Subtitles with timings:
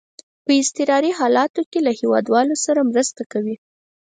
[0.45, 3.55] په اضطراري حالاتو کې له هیوادوالو سره مرسته کوي.